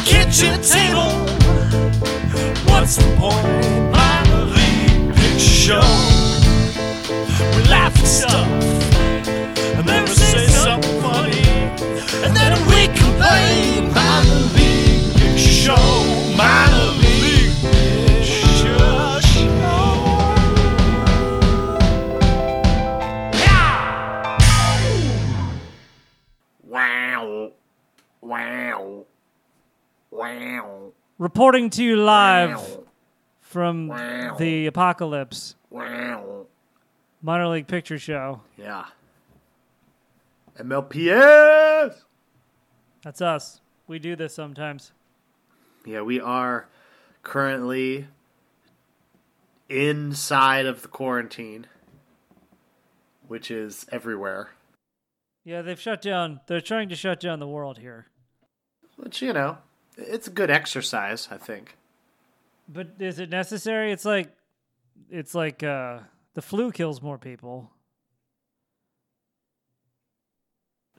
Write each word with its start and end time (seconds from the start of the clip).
the 0.00 0.06
kitchen 0.06 0.60
table. 0.62 1.10
What's 2.70 2.96
the 2.96 3.16
point? 3.16 3.46
Minor 3.92 4.44
league 4.44 5.14
picture 5.14 5.38
show. 5.38 5.80
We 7.56 7.62
laugh 7.68 7.96
at 7.98 8.06
stuff 8.06 8.48
and 9.76 9.88
then 9.88 10.04
we 10.04 10.10
say 10.10 10.46
something 10.46 11.00
funny, 11.00 11.42
and 12.24 12.36
then 12.36 12.52
we 12.68 12.86
complain. 12.98 13.92
Minor 13.92 14.40
league 14.54 15.14
picture 15.14 15.38
show. 15.38 15.99
Wow. 30.10 30.92
Reporting 31.18 31.70
to 31.70 31.84
you 31.84 31.96
live 31.96 32.56
Wow. 32.56 32.84
from 33.40 33.88
Wow. 33.88 34.36
the 34.36 34.66
apocalypse 34.66 35.54
Wow. 35.70 36.46
minor 37.22 37.48
league 37.48 37.66
picture 37.68 37.98
show. 37.98 38.42
Yeah. 38.56 38.86
MLPS. 40.58 42.04
That's 43.02 43.20
us. 43.22 43.60
We 43.86 43.98
do 43.98 44.14
this 44.16 44.34
sometimes. 44.34 44.92
Yeah, 45.86 46.02
we 46.02 46.20
are 46.20 46.68
currently 47.22 48.08
inside 49.68 50.66
of 50.66 50.82
the 50.82 50.88
quarantine, 50.88 51.66
which 53.26 53.50
is 53.50 53.86
everywhere. 53.90 54.50
Yeah, 55.44 55.62
they've 55.62 55.80
shut 55.80 56.02
down. 56.02 56.40
They're 56.46 56.60
trying 56.60 56.88
to 56.90 56.96
shut 56.96 57.20
down 57.20 57.38
the 57.38 57.48
world 57.48 57.78
here. 57.78 58.06
Which, 58.96 59.22
you 59.22 59.32
know, 59.32 59.58
it's 59.96 60.26
a 60.28 60.30
good 60.30 60.50
exercise, 60.50 61.28
I 61.30 61.36
think. 61.36 61.76
But 62.68 62.92
is 62.98 63.18
it 63.18 63.30
necessary? 63.30 63.92
It's 63.92 64.04
like 64.04 64.32
it's 65.10 65.34
like 65.34 65.62
uh 65.62 66.00
the 66.34 66.42
flu 66.42 66.70
kills 66.72 67.02
more 67.02 67.18
people. 67.18 67.70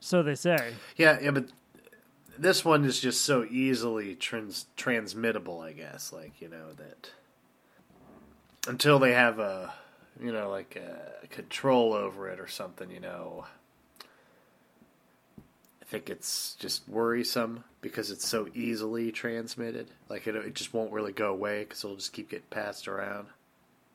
So 0.00 0.22
they 0.22 0.34
say. 0.34 0.74
Yeah, 0.96 1.18
yeah, 1.20 1.30
but 1.30 1.46
this 2.36 2.64
one 2.64 2.84
is 2.84 2.98
just 3.00 3.22
so 3.22 3.44
easily 3.44 4.16
trans- 4.16 4.66
transmittable, 4.76 5.60
I 5.60 5.72
guess. 5.72 6.12
Like, 6.12 6.40
you 6.40 6.48
know, 6.48 6.72
that 6.76 7.10
until 8.66 8.98
they 8.98 9.12
have 9.12 9.38
a, 9.38 9.72
you 10.20 10.32
know, 10.32 10.50
like 10.50 10.76
a 10.76 11.26
control 11.28 11.92
over 11.92 12.28
it 12.28 12.40
or 12.40 12.48
something, 12.48 12.90
you 12.90 12.98
know, 13.00 13.46
think 15.92 16.08
it's 16.08 16.54
just 16.54 16.88
worrisome 16.88 17.64
because 17.82 18.10
it's 18.10 18.26
so 18.26 18.48
easily 18.54 19.12
transmitted. 19.12 19.90
Like, 20.08 20.26
it, 20.26 20.34
it 20.34 20.54
just 20.54 20.72
won't 20.72 20.90
really 20.90 21.12
go 21.12 21.30
away 21.30 21.64
because 21.64 21.84
it'll 21.84 21.96
just 21.96 22.14
keep 22.14 22.30
getting 22.30 22.46
passed 22.48 22.88
around. 22.88 23.26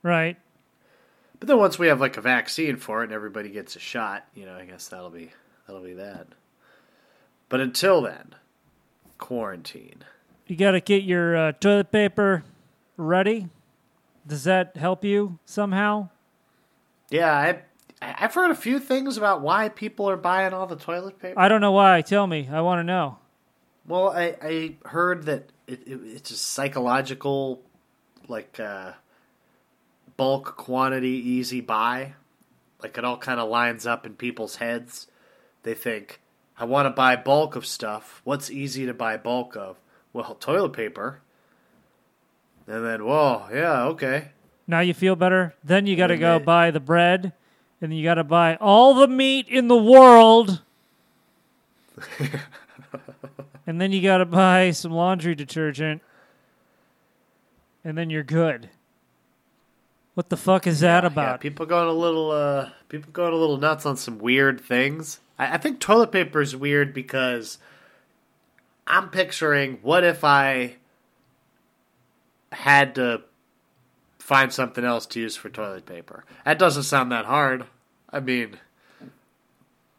Right. 0.03 0.37
But 1.39 1.47
then 1.47 1.57
once 1.57 1.79
we 1.79 1.87
have 1.87 1.99
like 1.99 2.15
a 2.15 2.21
vaccine 2.21 2.77
for 2.77 3.01
it 3.01 3.05
and 3.05 3.13
everybody 3.13 3.49
gets 3.49 3.75
a 3.75 3.79
shot, 3.79 4.27
you 4.35 4.45
know, 4.45 4.55
I 4.55 4.65
guess 4.65 4.87
that'll 4.87 5.09
be 5.09 5.31
that'll 5.65 5.83
be 5.83 5.93
that. 5.93 6.27
But 7.49 7.61
until 7.61 8.01
then, 8.01 8.35
quarantine. 9.17 10.03
You 10.45 10.55
got 10.55 10.71
to 10.71 10.81
get 10.81 11.03
your 11.03 11.35
uh, 11.35 11.51
toilet 11.53 11.91
paper 11.91 12.43
ready. 12.95 13.49
Does 14.25 14.43
that 14.43 14.77
help 14.77 15.03
you 15.03 15.39
somehow? 15.45 16.09
Yeah, 17.09 17.33
I 17.33 17.61
I've 18.19 18.33
heard 18.33 18.49
a 18.51 18.55
few 18.55 18.79
things 18.79 19.15
about 19.17 19.41
why 19.41 19.69
people 19.69 20.09
are 20.09 20.17
buying 20.17 20.53
all 20.53 20.65
the 20.65 20.75
toilet 20.75 21.19
paper. 21.19 21.39
I 21.39 21.47
don't 21.47 21.61
know 21.61 21.71
why. 21.71 22.01
Tell 22.01 22.25
me. 22.25 22.49
I 22.51 22.61
want 22.61 22.79
to 22.79 22.83
know. 22.83 23.17
well, 23.85 24.09
I 24.09 24.35
I 24.41 24.75
heard 24.87 25.23
that 25.27 25.51
it, 25.67 25.87
it 25.87 25.99
it's 26.03 26.31
a 26.31 26.35
psychological 26.35 27.61
like 28.27 28.59
uh 28.59 28.93
bulk 30.17 30.57
quantity 30.57 31.09
easy 31.09 31.61
buy. 31.61 32.13
Like 32.81 32.97
it 32.97 33.05
all 33.05 33.17
kind 33.17 33.39
of 33.39 33.49
lines 33.49 33.85
up 33.85 34.05
in 34.05 34.13
people's 34.13 34.57
heads. 34.57 35.07
They 35.63 35.73
think, 35.73 36.21
I 36.57 36.65
want 36.65 36.85
to 36.85 36.89
buy 36.91 37.15
bulk 37.15 37.55
of 37.55 37.65
stuff. 37.65 38.21
What's 38.23 38.49
easy 38.51 38.85
to 38.85 38.93
buy 38.93 39.17
bulk 39.17 39.55
of? 39.55 39.77
Well, 40.13 40.35
toilet 40.39 40.73
paper. 40.73 41.21
And 42.67 42.85
then, 42.85 43.05
whoa, 43.05 43.47
yeah, 43.53 43.83
okay. 43.85 44.29
Now 44.67 44.81
you 44.81 44.93
feel 44.93 45.15
better. 45.15 45.55
Then 45.63 45.87
you 45.87 45.95
got 45.95 46.07
to 46.07 46.17
go 46.17 46.37
they- 46.37 46.45
buy 46.45 46.71
the 46.71 46.79
bread, 46.79 47.33
and 47.81 47.91
then 47.91 47.97
you 47.97 48.03
got 48.03 48.15
to 48.15 48.23
buy 48.23 48.55
all 48.55 48.93
the 48.93 49.07
meat 49.07 49.47
in 49.47 49.67
the 49.67 49.77
world. 49.77 50.61
and 53.67 53.79
then 53.81 53.91
you 53.91 54.01
got 54.01 54.17
to 54.17 54.25
buy 54.25 54.71
some 54.71 54.91
laundry 54.91 55.35
detergent. 55.35 56.01
And 57.83 57.97
then 57.97 58.09
you're 58.09 58.23
good. 58.23 58.69
What 60.13 60.29
the 60.29 60.37
fuck 60.37 60.65
is 60.65 60.79
that 60.79 61.03
Yeah, 61.03 61.07
about? 61.07 61.41
people 61.41 61.65
going 61.65 61.87
a 61.87 61.91
little, 61.93 62.31
uh, 62.31 62.69
people 62.89 63.11
going 63.11 63.33
a 63.33 63.35
little 63.37 63.57
nuts 63.57 63.85
on 63.85 63.95
some 63.97 64.17
weird 64.17 64.59
things. 64.59 65.19
I, 65.37 65.53
I 65.53 65.57
think 65.57 65.79
toilet 65.79 66.11
paper 66.11 66.41
is 66.41 66.55
weird 66.55 66.93
because 66.93 67.59
I'm 68.87 69.09
picturing 69.09 69.77
what 69.83 70.03
if 70.03 70.23
I 70.23 70.77
had 72.51 72.95
to 72.95 73.21
find 74.27 74.51
something 74.51 74.83
else 74.83 75.05
to 75.05 75.21
use 75.21 75.37
for 75.37 75.49
toilet 75.49 75.85
paper. 75.85 76.25
That 76.43 76.59
doesn't 76.59 76.83
sound 76.83 77.13
that 77.13 77.23
hard. 77.23 77.63
I 78.09 78.19
mean, 78.19 78.57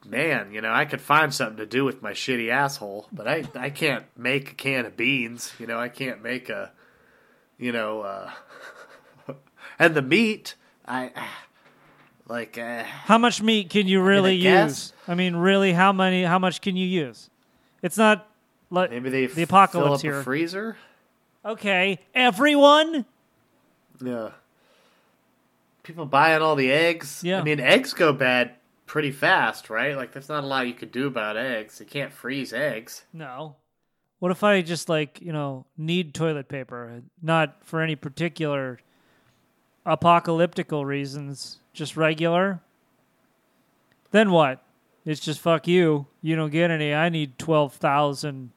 man, 0.05 0.53
you 0.53 0.61
know, 0.61 0.71
I 0.71 0.85
could 0.85 1.01
find 1.01 1.33
something 1.33 1.57
to 1.57 1.65
do 1.65 1.83
with 1.83 2.03
my 2.03 2.13
shitty 2.13 2.51
asshole, 2.51 3.09
but 3.11 3.27
I 3.27 3.45
I 3.55 3.71
can't 3.71 4.05
make 4.19 4.53
a 4.53 4.55
can 4.55 4.85
of 4.85 4.99
beans. 4.99 5.55
You 5.59 5.67
know, 5.67 5.79
I 5.79 5.89
can't 5.89 6.23
make 6.23 6.51
a, 6.51 6.73
you 7.57 7.73
know, 7.73 8.03
uh, 8.03 8.31
and 9.79 9.95
the 9.95 10.03
meat. 10.03 10.57
I 10.87 11.11
like. 12.29 12.59
Uh, 12.59 12.83
How 12.83 13.17
much 13.17 13.41
meat 13.41 13.71
can 13.71 13.89
you 13.89 14.03
really 14.03 14.39
guess. 14.41 14.69
use? 14.69 14.93
I 15.09 15.15
mean, 15.15 15.37
really, 15.37 15.73
how 15.73 15.95
many? 15.95 16.23
How 16.25 16.39
much 16.39 16.61
can 16.61 16.77
you 16.77 16.87
use? 16.87 17.31
It's 17.81 17.97
not 17.97 18.29
like 18.69 18.91
maybe 18.91 19.09
they 19.09 19.25
the 19.25 19.45
apocalypse 19.45 20.03
here. 20.03 20.23
freezer. 20.23 20.77
okay, 21.47 21.99
everyone. 22.15 23.07
Yeah. 24.03 24.31
People 25.83 26.07
buying 26.07 26.43
all 26.43 26.57
the 26.57 26.71
eggs. 26.71 27.23
Yeah. 27.25 27.41
I 27.41 27.43
mean, 27.43 27.61
eggs 27.61 27.93
go 27.95 28.13
bad 28.13 28.53
pretty 28.87 29.11
fast, 29.11 29.71
right? 29.71 29.97
Like, 29.97 30.13
there's 30.13 30.29
not 30.29 30.45
a 30.45 30.47
lot 30.47 30.67
you 30.67 30.75
could 30.75 30.93
do 30.93 31.07
about 31.07 31.37
eggs. 31.37 31.81
You 31.81 31.87
can't 31.87 32.13
freeze 32.13 32.53
eggs. 32.53 33.05
No. 33.13 33.57
What 34.19 34.33
if 34.33 34.43
I 34.43 34.63
just 34.63 34.89
like, 34.89 35.21
you 35.23 35.33
know, 35.33 35.65
need 35.77 36.13
toilet 36.13 36.49
paper, 36.49 37.03
not 37.23 37.59
for 37.65 37.81
any 37.81 37.95
particular 37.95 38.81
apocalyptical 39.87 40.85
reasons, 40.85 41.59
just 41.73 41.97
regular? 41.97 42.61
Then 44.11 44.31
what? 44.31 44.63
It's 45.05 45.21
just 45.21 45.41
fuck 45.41 45.69
you. 45.69 46.07
You 46.21 46.37
don't 46.37 46.51
get 46.51 46.71
any. 46.71 46.93
I 46.93 47.09
need 47.09 47.39
12,000. 47.39 48.51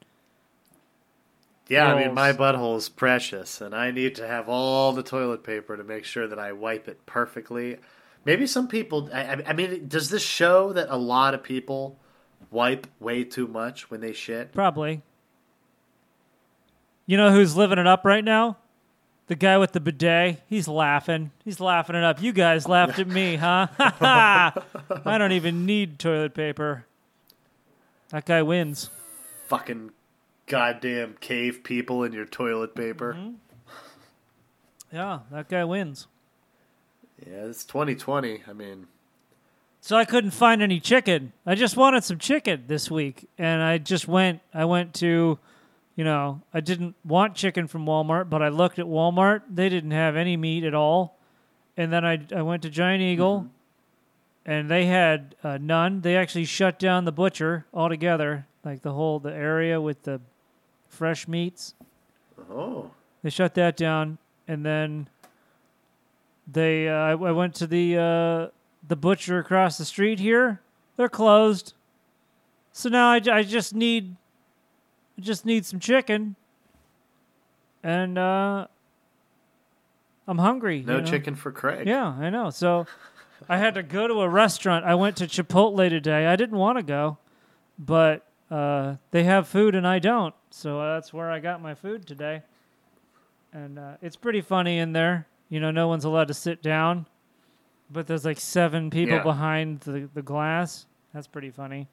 Yeah, 1.71 1.93
I 1.93 2.05
mean, 2.05 2.13
my 2.13 2.33
butthole 2.33 2.75
is 2.77 2.89
precious, 2.89 3.61
and 3.61 3.73
I 3.73 3.91
need 3.91 4.15
to 4.15 4.27
have 4.27 4.49
all 4.49 4.91
the 4.91 5.03
toilet 5.03 5.43
paper 5.43 5.77
to 5.77 5.83
make 5.83 6.03
sure 6.03 6.27
that 6.27 6.37
I 6.37 6.51
wipe 6.51 6.87
it 6.89 7.05
perfectly. 7.05 7.77
Maybe 8.25 8.45
some 8.45 8.67
people. 8.67 9.09
I, 9.13 9.21
I- 9.35 9.43
I 9.47 9.53
mean, 9.53 9.87
does 9.87 10.09
this 10.09 10.21
show 10.21 10.73
that 10.73 10.87
a 10.89 10.97
lot 10.97 11.33
of 11.33 11.43
people 11.43 11.97
wipe 12.51 12.87
way 12.99 13.23
too 13.23 13.47
much 13.47 13.89
when 13.89 14.01
they 14.01 14.11
shit? 14.13 14.51
Probably. 14.53 15.01
You 17.05 17.17
know 17.17 17.31
who's 17.31 17.55
living 17.55 17.79
it 17.79 17.87
up 17.87 18.03
right 18.05 18.23
now? 18.23 18.57
The 19.27 19.35
guy 19.35 19.57
with 19.57 19.71
the 19.71 19.79
bidet. 19.79 20.41
He's 20.49 20.67
laughing. 20.67 21.31
He's 21.45 21.59
laughing 21.61 21.95
it 21.95 22.03
up. 22.03 22.21
You 22.21 22.33
guys 22.33 22.67
laughed 22.67 22.99
at 22.99 23.07
me, 23.07 23.37
huh? 23.37 23.67
I 23.79 25.17
don't 25.17 25.31
even 25.31 25.65
need 25.65 25.99
toilet 25.99 26.33
paper. 26.33 26.85
That 28.09 28.25
guy 28.25 28.41
wins. 28.41 28.89
Fucking 29.47 29.91
goddamn 30.51 31.15
cave 31.21 31.63
people 31.63 32.03
in 32.03 32.11
your 32.11 32.25
toilet 32.25 32.75
paper. 32.75 33.13
Mm-hmm. 33.13 33.35
Yeah, 34.91 35.19
that 35.31 35.47
guy 35.47 35.63
wins. 35.63 36.07
Yeah, 37.25 37.45
it's 37.45 37.63
2020. 37.63 38.41
I 38.45 38.51
mean, 38.51 38.87
So 39.79 39.95
I 39.95 40.03
couldn't 40.03 40.31
find 40.31 40.61
any 40.61 40.81
chicken. 40.81 41.31
I 41.45 41.55
just 41.55 41.77
wanted 41.77 42.03
some 42.03 42.17
chicken 42.17 42.65
this 42.67 42.91
week, 42.91 43.29
and 43.37 43.61
I 43.61 43.77
just 43.77 44.09
went. 44.09 44.41
I 44.53 44.65
went 44.65 44.93
to, 44.95 45.39
you 45.95 46.03
know, 46.03 46.41
I 46.53 46.59
didn't 46.59 46.95
want 47.05 47.35
chicken 47.35 47.67
from 47.67 47.85
Walmart, 47.85 48.29
but 48.29 48.41
I 48.41 48.49
looked 48.49 48.77
at 48.77 48.85
Walmart. 48.85 49.43
They 49.49 49.69
didn't 49.69 49.91
have 49.91 50.17
any 50.17 50.35
meat 50.35 50.65
at 50.65 50.73
all. 50.73 51.17
And 51.77 51.93
then 51.93 52.03
I 52.03 52.19
I 52.35 52.41
went 52.41 52.63
to 52.63 52.69
Giant 52.69 53.01
Eagle, 53.01 53.47
and 54.45 54.69
they 54.69 54.87
had 54.87 55.35
uh, 55.45 55.57
none. 55.61 56.01
They 56.01 56.17
actually 56.17 56.45
shut 56.45 56.77
down 56.77 57.05
the 57.05 57.13
butcher 57.13 57.65
altogether, 57.73 58.47
like 58.65 58.81
the 58.81 58.91
whole 58.91 59.19
the 59.19 59.33
area 59.33 59.79
with 59.79 60.03
the 60.03 60.19
fresh 60.91 61.27
meats. 61.27 61.73
oh. 62.51 62.91
They 63.23 63.29
shut 63.29 63.53
that 63.55 63.77
down, 63.77 64.17
and 64.47 64.65
then 64.65 65.07
they. 66.51 66.89
Uh, 66.89 66.93
I, 66.93 67.11
I 67.11 67.31
went 67.31 67.53
to 67.55 67.67
the 67.67 67.97
uh, 67.97 68.47
the 68.87 68.95
butcher 68.95 69.37
across 69.37 69.77
the 69.77 69.85
street 69.85 70.19
here. 70.19 70.59
They're 70.97 71.09
closed. 71.09 71.73
So 72.73 72.89
now 72.89 73.09
I 73.09 73.19
just 73.43 73.75
need, 73.75 74.15
I 75.17 75.21
just 75.21 75.45
need 75.45 75.65
some 75.65 75.79
chicken, 75.79 76.35
and 77.83 78.17
uh, 78.17 78.67
I'm 80.27 80.37
hungry. 80.37 80.83
No 80.85 80.95
you 80.95 81.01
know? 81.01 81.07
chicken 81.07 81.35
for 81.35 81.51
Craig. 81.51 81.85
Yeah, 81.85 82.07
I 82.07 82.29
know. 82.29 82.49
So 82.49 82.87
I 83.49 83.57
had 83.57 83.75
to 83.75 83.83
go 83.83 84.07
to 84.07 84.21
a 84.21 84.29
restaurant. 84.29 84.85
I 84.85 84.95
went 84.95 85.17
to 85.17 85.27
Chipotle 85.27 85.89
today. 85.89 86.25
I 86.27 86.35
didn't 86.35 86.57
want 86.57 86.77
to 86.77 86.83
go, 86.83 87.17
but 87.77 88.25
uh, 88.51 88.95
they 89.11 89.23
have 89.23 89.47
food 89.47 89.73
and 89.73 89.87
I 89.87 89.97
don't. 89.99 90.35
So 90.49 90.79
that's 90.81 91.13
where 91.13 91.31
I 91.31 91.39
got 91.39 91.61
my 91.61 91.73
food 91.73 92.05
today. 92.05 92.43
And 93.53 93.79
uh, 93.79 93.93
it's 94.01 94.15
pretty 94.15 94.41
funny 94.41 94.77
in 94.77 94.93
there. 94.93 95.25
You 95.49 95.59
know, 95.59 95.71
no 95.71 95.87
one's 95.87 96.05
allowed 96.05 96.27
to 96.27 96.33
sit 96.33 96.61
down, 96.61 97.05
but 97.89 98.07
there's 98.07 98.25
like 98.25 98.39
seven 98.39 98.89
people 98.89 99.15
Yeah. 99.17 99.23
behind 99.23 99.79
the, 99.81 100.09
the 100.13 100.21
glass. 100.21 100.85
That's 101.13 101.27
pretty 101.27 101.49
funny. 101.49 101.87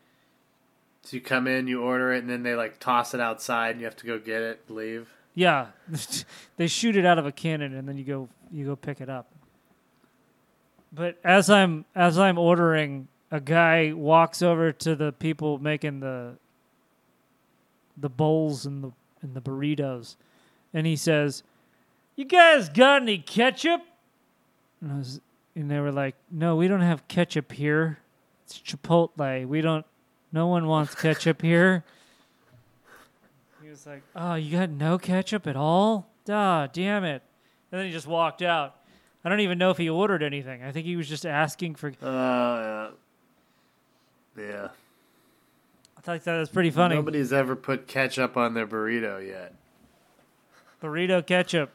So 1.03 1.17
you 1.17 1.21
come 1.21 1.47
in, 1.47 1.67
you 1.69 1.83
order 1.83 2.13
it, 2.13 2.19
and 2.19 2.29
then 2.31 2.43
they 2.43 2.55
like 2.55 2.79
toss 2.81 3.15
it 3.15 3.21
outside, 3.21 3.71
and 3.73 3.81
you 3.81 3.87
have 3.87 3.97
to 3.97 4.07
go 4.07 4.19
get 4.19 4.43
it, 4.43 4.69
leave. 4.69 5.09
Yeah, 5.35 5.69
they 6.57 6.67
shoot 6.67 6.97
it 6.97 7.07
out 7.07 7.19
of 7.19 7.27
a 7.27 7.33
cannon 7.33 7.73
and 7.75 7.89
then 7.89 7.97
you 7.97 8.05
go 8.05 8.29
you 8.51 8.65
go 8.67 8.75
pick 8.77 9.01
it 9.01 9.09
up. 9.09 9.31
But 10.93 11.19
as 11.23 11.51
I'm 11.51 11.85
as 11.95 12.19
I'm 12.19 12.39
ordering, 12.39 13.09
a 13.31 13.41
guy 13.41 13.93
walks 13.93 14.43
over 14.43 14.73
to 14.73 14.97
the 14.97 15.13
people 15.13 15.59
making 15.59 16.01
the 16.01 16.35
the 18.01 18.09
bowls 18.09 18.67
and 18.67 18.83
the 18.83 18.93
and 19.23 19.35
the 19.35 19.41
burritos, 19.41 20.17
and 20.73 20.87
he 20.87 20.97
says, 20.97 21.43
"You 22.17 22.25
guys 22.25 22.69
got 22.69 23.03
any 23.03 23.19
ketchup?" 23.19 23.83
And, 24.81 24.93
I 24.93 24.99
was, 24.99 25.21
and 25.55 25.71
they 25.71 25.81
were 25.81 25.93
like, 25.93 26.15
"No, 26.31 26.57
we 26.57 26.69
don't 26.69 26.81
have 26.81 27.07
ketchup 27.09 27.53
here. 27.53 27.99
It's 28.45 28.59
Chipotle. 28.59 29.47
We 29.47 29.61
don't. 29.61 29.85
No 30.33 30.47
one 30.47 30.67
wants 30.67 30.95
ketchup 30.95 31.43
here." 31.43 31.85
He 33.63 33.69
was 33.69 33.87
like, 33.87 34.03
"Oh, 34.15 34.35
you 34.35 34.57
got 34.57 34.71
no 34.71 34.99
ketchup 34.99 35.47
at 35.47 35.57
all? 35.57 36.09
Duh, 36.25 36.69
damn 36.73 37.05
it!" 37.05 37.23
And 37.71 37.81
then 37.81 37.87
he 37.87 37.93
just 37.93 38.07
walked 38.07 38.43
out. 38.43 38.77
I 39.25 39.29
don't 39.29 39.41
even 39.41 39.59
know 39.59 39.71
if 39.71 39.77
he 39.77 39.91
ordered 39.91 40.23
anything. 40.23 40.63
I 40.63 40.73
think 40.73 40.87
he 40.87 40.97
was 40.97 41.09
just 41.09 41.27
asking 41.27 41.75
for. 41.75 41.89
Uh, 42.01 42.91
yeah. 44.37 44.39
Yeah. 44.39 44.69
I 46.09 46.13
thought 46.19 46.25
that 46.25 46.39
was 46.39 46.49
pretty 46.49 46.71
funny. 46.71 46.95
Nobody's 46.95 47.33
ever 47.33 47.55
put 47.55 47.87
ketchup 47.87 48.37
on 48.37 48.55
their 48.55 48.67
burrito 48.67 49.27
yet. 49.27 49.55
Burrito 50.83 51.25
ketchup. 51.25 51.71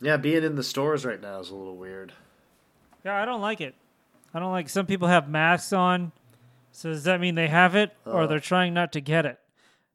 Yeah, 0.00 0.16
being 0.18 0.44
in 0.44 0.56
the 0.56 0.62
stores 0.62 1.06
right 1.06 1.20
now 1.20 1.40
is 1.40 1.50
a 1.50 1.54
little 1.54 1.76
weird. 1.76 2.12
Yeah, 3.04 3.20
I 3.20 3.24
don't 3.24 3.40
like 3.40 3.60
it. 3.60 3.74
I 4.34 4.38
don't 4.40 4.52
like. 4.52 4.68
Some 4.68 4.84
people 4.86 5.08
have 5.08 5.28
masks 5.30 5.72
on. 5.72 6.12
So 6.72 6.90
does 6.90 7.04
that 7.04 7.20
mean 7.20 7.36
they 7.36 7.46
have 7.48 7.74
it, 7.74 7.92
or 8.04 8.22
Uh. 8.22 8.26
they're 8.26 8.40
trying 8.40 8.74
not 8.74 8.92
to 8.92 9.00
get 9.00 9.24
it? 9.24 9.38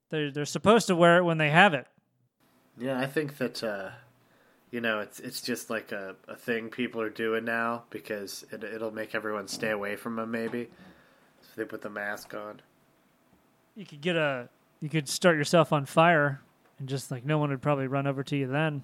They're 0.09 0.31
they're 0.31 0.45
supposed 0.45 0.87
to 0.87 0.95
wear 0.95 1.17
it 1.17 1.23
when 1.23 1.37
they 1.37 1.49
have 1.51 1.73
it. 1.73 1.85
Yeah, 2.77 2.97
I 2.99 3.05
think 3.05 3.37
that 3.37 3.61
uh, 3.63 3.89
you 4.71 4.79
know 4.81 4.99
it's 5.01 5.19
it's 5.19 5.41
just 5.41 5.69
like 5.69 5.91
a, 5.91 6.15
a 6.27 6.35
thing 6.35 6.69
people 6.69 7.01
are 7.01 7.09
doing 7.09 7.45
now 7.45 7.83
because 7.91 8.45
it 8.51 8.63
it'll 8.63 8.91
make 8.91 9.13
everyone 9.13 9.47
stay 9.47 9.69
away 9.69 9.95
from 9.95 10.15
them 10.15 10.31
maybe. 10.31 10.69
So 11.59 11.65
they 11.65 11.67
put 11.69 11.81
the 11.81 11.89
mask 11.89 12.33
on. 12.33 12.61
You 13.75 13.85
could 13.85 13.99
get 13.99 14.15
a. 14.15 14.47
You 14.79 14.87
could 14.87 15.09
start 15.09 15.35
yourself 15.35 15.73
on 15.73 15.85
fire, 15.85 16.39
and 16.79 16.87
just 16.87 17.11
like 17.11 17.25
no 17.25 17.37
one 17.37 17.49
would 17.49 17.61
probably 17.61 17.87
run 17.87 18.07
over 18.07 18.23
to 18.23 18.37
you 18.37 18.47
then. 18.47 18.83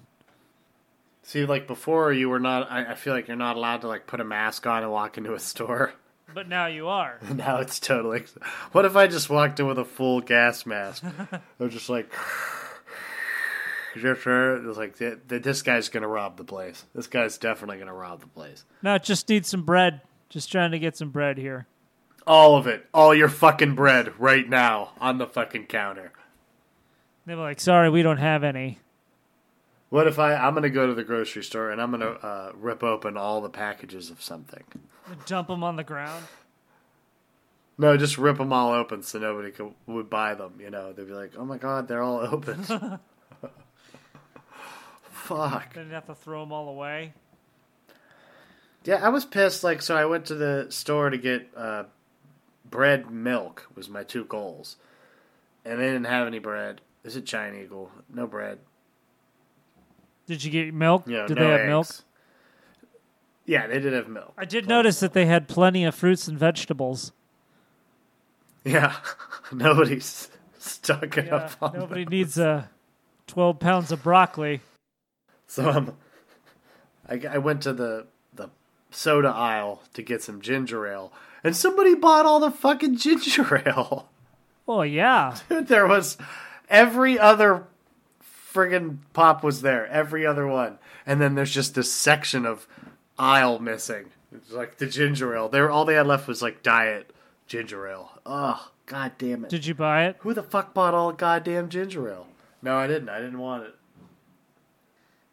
See, 1.22 1.46
like 1.46 1.66
before, 1.66 2.12
you 2.12 2.28
were 2.28 2.38
not. 2.38 2.70
I, 2.70 2.92
I 2.92 2.94
feel 2.94 3.14
like 3.14 3.28
you're 3.28 3.36
not 3.36 3.56
allowed 3.56 3.80
to 3.80 3.88
like 3.88 4.06
put 4.06 4.20
a 4.20 4.24
mask 4.24 4.66
on 4.66 4.82
and 4.82 4.92
walk 4.92 5.16
into 5.16 5.32
a 5.34 5.40
store. 5.40 5.94
But 6.34 6.48
now 6.48 6.66
you 6.66 6.88
are. 6.88 7.20
now 7.34 7.58
it's 7.60 7.78
totally. 7.78 8.24
What 8.72 8.84
if 8.84 8.96
I 8.96 9.06
just 9.06 9.30
walked 9.30 9.60
in 9.60 9.66
with 9.68 9.78
a 9.78 9.84
full 9.84 10.20
gas 10.20 10.66
mask? 10.66 11.04
They're 11.58 11.68
just 11.68 11.88
like. 11.88 12.12
Just, 13.94 14.26
It's 14.26 14.76
like 14.76 14.98
th- 14.98 15.18
th- 15.26 15.42
this 15.42 15.62
guy's 15.62 15.88
gonna 15.88 16.08
rob 16.08 16.36
the 16.36 16.44
place. 16.44 16.84
This 16.94 17.06
guy's 17.06 17.38
definitely 17.38 17.78
gonna 17.78 17.94
rob 17.94 18.20
the 18.20 18.26
place. 18.26 18.66
No, 18.82 18.98
just 18.98 19.26
need 19.30 19.46
some 19.46 19.62
bread. 19.62 20.02
Just 20.28 20.52
trying 20.52 20.72
to 20.72 20.78
get 20.78 20.98
some 20.98 21.08
bread 21.08 21.38
here. 21.38 21.66
All 22.26 22.56
of 22.56 22.66
it, 22.66 22.86
all 22.92 23.14
your 23.14 23.28
fucking 23.28 23.74
bread, 23.74 24.12
right 24.18 24.48
now 24.48 24.90
on 25.00 25.18
the 25.18 25.26
fucking 25.26 25.66
counter. 25.66 26.12
They 27.24 27.34
were 27.34 27.42
like, 27.42 27.60
"Sorry, 27.60 27.88
we 27.88 28.02
don't 28.02 28.18
have 28.18 28.42
any." 28.42 28.78
What 29.88 30.06
if 30.08 30.18
I? 30.18 30.34
I'm 30.34 30.54
gonna 30.54 30.70
go 30.70 30.86
to 30.86 30.94
the 30.94 31.04
grocery 31.04 31.44
store 31.44 31.70
and 31.70 31.80
I'm 31.80 31.90
gonna 31.90 32.10
uh, 32.10 32.52
rip 32.54 32.82
open 32.82 33.16
all 33.16 33.40
the 33.40 33.48
packages 33.48 34.10
of 34.10 34.22
something. 34.22 34.64
Dump 35.26 35.48
them 35.48 35.62
on 35.62 35.76
the 35.76 35.84
ground. 35.84 36.24
No, 37.78 37.96
just 37.96 38.18
rip 38.18 38.38
them 38.38 38.52
all 38.52 38.72
open 38.72 39.02
so 39.02 39.18
nobody 39.18 39.50
could, 39.50 39.72
would 39.86 40.08
buy 40.08 40.34
them. 40.34 40.54
You 40.58 40.70
know, 40.70 40.92
they'd 40.92 41.06
be 41.06 41.12
like, 41.12 41.32
"Oh 41.36 41.44
my 41.44 41.58
god, 41.58 41.86
they're 41.88 42.02
all 42.02 42.18
open." 42.20 42.64
Fuck. 45.10 45.74
Then 45.74 45.88
you 45.88 45.94
have 45.94 46.06
to 46.06 46.14
throw 46.14 46.40
them 46.40 46.52
all 46.52 46.68
away. 46.68 47.12
Yeah, 48.84 49.04
I 49.04 49.08
was 49.08 49.24
pissed. 49.24 49.64
Like, 49.64 49.82
so 49.82 49.96
I 49.96 50.04
went 50.04 50.26
to 50.26 50.36
the 50.36 50.68
store 50.70 51.10
to 51.10 51.18
get 51.18 51.48
uh, 51.56 51.84
bread, 52.70 53.10
milk 53.10 53.66
was 53.74 53.88
my 53.88 54.02
two 54.02 54.24
goals, 54.24 54.76
and 55.64 55.80
they 55.80 55.86
didn't 55.86 56.04
have 56.04 56.26
any 56.26 56.38
bread. 56.38 56.80
This 57.02 57.12
Is 57.12 57.18
it 57.18 57.24
Giant 57.24 57.56
Eagle? 57.56 57.90
No 58.12 58.26
bread. 58.26 58.58
Did 60.26 60.42
you 60.42 60.50
get 60.50 60.74
milk? 60.74 61.04
Yeah, 61.06 61.26
did 61.26 61.36
no 61.36 61.44
they 61.44 61.50
have 61.50 61.60
eggs. 61.60 61.68
milk? 61.68 61.86
Yeah, 63.44 63.66
they 63.68 63.78
did 63.78 63.92
have 63.92 64.08
milk. 64.08 64.32
I 64.36 64.44
did 64.44 64.66
notice 64.68 64.98
that 65.00 65.12
they 65.12 65.26
had 65.26 65.46
plenty 65.46 65.84
of 65.84 65.94
fruits 65.94 66.26
and 66.26 66.36
vegetables. 66.36 67.12
Yeah, 68.64 68.96
nobody's 69.52 70.28
stocking 70.58 71.26
Yeah, 71.26 71.34
up 71.36 71.56
on 71.62 71.78
nobody 71.78 72.02
them. 72.04 72.10
needs 72.10 72.36
uh, 72.38 72.64
12 73.28 73.60
pounds 73.60 73.92
of 73.92 74.02
broccoli. 74.02 74.60
So 75.46 75.70
um, 75.70 75.96
I, 77.08 77.20
I 77.30 77.38
went 77.38 77.62
to 77.62 77.72
the 77.72 78.08
soda 78.90 79.28
aisle 79.28 79.82
to 79.94 80.02
get 80.02 80.22
some 80.22 80.40
ginger 80.40 80.86
ale, 80.86 81.12
and 81.44 81.54
somebody 81.56 81.94
bought 81.94 82.26
all 82.26 82.40
the 82.40 82.50
fucking 82.50 82.96
ginger 82.98 83.62
ale. 83.66 84.08
Oh, 84.68 84.82
yeah. 84.82 85.36
Dude, 85.48 85.68
there 85.68 85.86
was 85.86 86.18
every 86.68 87.18
other 87.18 87.64
friggin' 88.52 88.98
pop 89.12 89.44
was 89.44 89.62
there, 89.62 89.86
every 89.88 90.26
other 90.26 90.46
one, 90.46 90.78
and 91.04 91.20
then 91.20 91.34
there's 91.34 91.52
just 91.52 91.74
this 91.74 91.92
section 91.92 92.46
of 92.46 92.66
aisle 93.18 93.58
missing. 93.58 94.06
It's 94.32 94.52
like 94.52 94.78
the 94.78 94.86
ginger 94.86 95.34
ale. 95.36 95.48
They 95.48 95.60
were, 95.60 95.70
all 95.70 95.84
they 95.84 95.94
had 95.94 96.06
left 96.06 96.26
was 96.26 96.42
like 96.42 96.62
diet 96.62 97.12
ginger 97.46 97.86
ale. 97.86 98.10
Ugh, 98.26 98.58
god 98.86 99.12
damn 99.18 99.44
it! 99.44 99.50
Did 99.50 99.66
you 99.66 99.74
buy 99.74 100.06
it? 100.06 100.16
Who 100.20 100.34
the 100.34 100.42
fuck 100.42 100.74
bought 100.74 100.94
all 100.94 101.10
the 101.10 101.16
goddamn 101.16 101.68
ginger 101.68 102.08
ale? 102.10 102.26
No, 102.62 102.76
I 102.76 102.86
didn't. 102.86 103.08
I 103.08 103.20
didn't 103.20 103.38
want 103.38 103.64
it. 103.64 103.74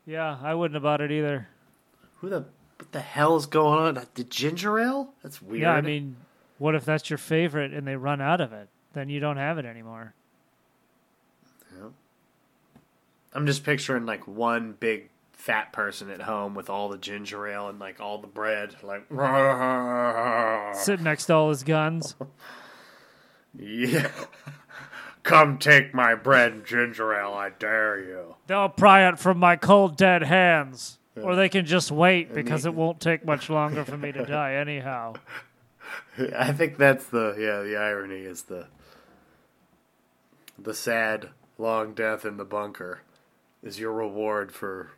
Yeah, 0.06 0.38
I 0.42 0.54
wouldn't 0.54 0.76
have 0.76 0.84
bought 0.84 1.02
it 1.02 1.12
either. 1.12 1.48
Who 2.20 2.30
the 2.30 2.46
what 2.84 2.92
the 2.92 3.00
hell 3.00 3.38
is 3.38 3.46
going 3.46 3.80
on? 3.80 4.08
The 4.16 4.26
ginger 4.26 4.78
ale? 4.78 5.14
That's 5.24 5.42
weird. 5.42 5.62
Yeah, 5.62 5.72
I 5.72 5.80
mean, 5.80 6.18
what 6.58 6.76
if 6.76 6.84
that's 6.84 7.10
your 7.10 7.18
favorite 7.18 7.74
and 7.74 7.88
they 7.88 7.96
run 7.96 8.20
out 8.20 8.42
of 8.42 8.52
it? 8.52 8.68
Then 8.92 9.08
you 9.08 9.22
don't 9.22 9.38
have 9.38 9.58
it 9.58 9.64
anymore. 9.64 10.14
I'm 13.34 13.48
just 13.48 13.64
picturing 13.64 14.06
like 14.06 14.28
one 14.28 14.76
big 14.78 15.10
fat 15.32 15.72
person 15.72 16.12
at 16.12 16.22
home 16.22 16.56
with 16.56 16.70
all 16.70 16.90
the 16.90 16.98
ginger 16.98 17.48
ale 17.48 17.70
and 17.70 17.80
like 17.80 18.02
all 18.02 18.18
the 18.18 18.28
bread, 18.28 18.76
like 18.84 19.08
Sitting 20.76 21.06
next 21.06 21.28
to 21.28 21.34
all 21.36 21.50
his 21.50 21.64
guns. 21.64 22.16
yeah. 23.58 24.12
Come 25.24 25.58
take 25.58 25.94
my 25.94 26.16
bread 26.16 26.52
and 26.52 26.66
ginger 26.66 27.14
ale, 27.14 27.34
I 27.34 27.50
dare 27.50 27.98
you. 27.98 28.36
They'll 28.48 28.68
pry 28.68 29.08
it 29.08 29.18
from 29.20 29.38
my 29.40 29.56
cold, 29.56 29.96
dead 29.96 30.24
hands. 30.24 31.00
Or 31.22 31.36
they 31.36 31.50
can 31.50 31.66
just 31.66 31.92
wait 31.92 32.34
because 32.34 32.66
it 32.66 32.74
won't 32.74 33.00
take 33.00 33.24
much 33.24 33.50
longer 33.50 33.86
for 33.86 33.98
me 33.98 34.12
to 34.12 34.26
die, 34.26 34.56
anyhow. 34.56 35.14
I 36.36 36.52
think 36.54 36.78
that's 36.78 37.06
the 37.06 37.36
yeah, 37.38 37.62
the 37.62 37.78
irony 37.78 38.22
is 38.22 38.44
the 38.44 38.68
the 40.58 40.74
sad 40.74 41.30
long 41.58 41.94
death 41.94 42.26
in 42.26 42.38
the 42.38 42.46
bunker 42.46 43.02
is 43.62 43.80
your 43.80 43.94
reward 43.94 44.52
for 44.52 44.92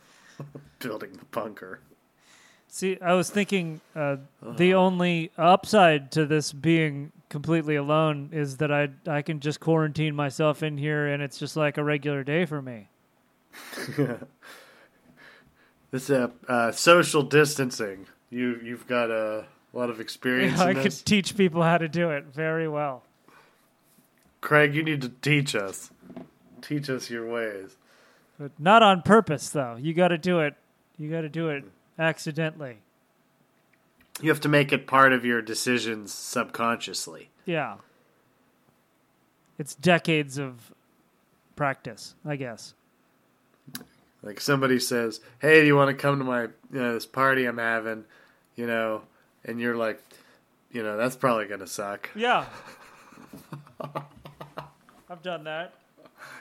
building 0.78 1.12
the 1.12 1.24
bunker. 1.26 1.80
See, 2.68 2.98
I 3.00 3.14
was 3.14 3.30
thinking 3.30 3.80
uh, 3.94 4.16
the 4.42 4.74
only 4.74 5.30
upside 5.38 6.10
to 6.12 6.26
this 6.26 6.52
being 6.52 7.12
completely 7.28 7.76
alone 7.76 8.30
is 8.32 8.58
that 8.58 8.70
I 8.70 8.90
I 9.06 9.22
can 9.22 9.40
just 9.40 9.60
quarantine 9.60 10.14
myself 10.14 10.62
in 10.62 10.76
here 10.76 11.06
and 11.06 11.22
it's 11.22 11.38
just 11.38 11.56
like 11.56 11.78
a 11.78 11.84
regular 11.84 12.24
day 12.24 12.44
for 12.44 12.60
me. 12.60 12.88
This 15.90 16.10
uh, 16.10 16.28
uh, 16.48 16.72
social 16.72 17.22
distancing. 17.22 18.06
You 18.30 18.60
you've 18.62 18.86
got 18.86 19.10
a 19.10 19.46
lot 19.72 19.90
of 19.90 20.00
experience 20.00 20.58
I 20.58 20.70
in 20.70 20.82
could 20.82 20.92
teach 21.04 21.36
people 21.36 21.62
how 21.62 21.78
to 21.78 21.88
do 21.88 22.10
it 22.10 22.24
very 22.24 22.68
well. 22.68 23.04
Craig, 24.40 24.74
you 24.74 24.82
need 24.82 25.02
to 25.02 25.08
teach 25.08 25.54
us. 25.54 25.90
Teach 26.60 26.90
us 26.90 27.10
your 27.10 27.28
ways. 27.28 27.76
But 28.38 28.52
not 28.58 28.82
on 28.82 29.02
purpose 29.02 29.50
though. 29.50 29.76
You 29.76 29.94
got 29.94 30.08
to 30.08 30.18
do 30.18 30.40
it. 30.40 30.54
You 30.98 31.10
got 31.10 31.22
to 31.22 31.28
do 31.28 31.48
it 31.50 31.64
accidentally. 31.98 32.78
You 34.20 34.30
have 34.30 34.40
to 34.40 34.48
make 34.48 34.72
it 34.72 34.86
part 34.86 35.12
of 35.12 35.24
your 35.24 35.42
decisions 35.42 36.12
subconsciously. 36.12 37.30
Yeah. 37.44 37.76
It's 39.58 39.74
decades 39.74 40.38
of 40.38 40.72
practice, 41.54 42.14
I 42.24 42.36
guess. 42.36 42.74
Like 44.26 44.40
somebody 44.40 44.80
says, 44.80 45.20
"Hey, 45.38 45.60
do 45.60 45.66
you 45.66 45.76
want 45.76 45.88
to 45.88 45.94
come 45.94 46.18
to 46.18 46.24
my 46.24 46.42
you 46.42 46.50
know 46.72 46.94
this 46.94 47.06
party 47.06 47.46
I'm 47.46 47.58
having?" 47.58 48.04
You 48.56 48.66
know, 48.66 49.02
and 49.44 49.60
you're 49.60 49.76
like, 49.76 50.02
you 50.72 50.82
know, 50.82 50.96
that's 50.96 51.14
probably 51.14 51.46
gonna 51.46 51.68
suck. 51.68 52.10
Yeah. 52.16 52.44
I've 55.08 55.22
done 55.22 55.44
that. 55.44 55.74